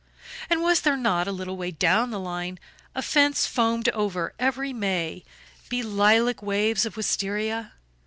And 0.49 0.63
was 0.63 0.81
there 0.81 0.97
not, 0.97 1.27
a 1.27 1.31
little 1.31 1.55
way 1.55 1.69
down 1.69 2.09
the 2.09 2.19
line, 2.19 2.57
a 2.95 3.03
fence 3.03 3.45
foamed 3.45 3.87
over 3.89 4.33
every 4.39 4.73
May 4.73 5.23
be 5.69 5.83
lilac 5.83 6.41
waves 6.41 6.87
of 6.87 6.97
wistaria? 6.97 7.73